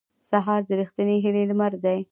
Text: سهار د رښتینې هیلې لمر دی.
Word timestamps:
سهار 0.29 0.61
د 0.67 0.71
رښتینې 0.79 1.15
هیلې 1.23 1.43
لمر 1.49 1.73
دی. 1.83 1.99